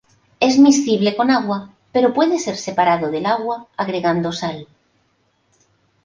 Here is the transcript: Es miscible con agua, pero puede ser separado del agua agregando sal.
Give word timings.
Es 0.39 0.57
miscible 0.57 1.15
con 1.15 1.29
agua, 1.29 1.75
pero 1.91 2.11
puede 2.11 2.39
ser 2.39 2.57
separado 2.57 3.11
del 3.11 3.27
agua 3.27 3.67
agregando 3.77 4.31
sal. 4.31 4.67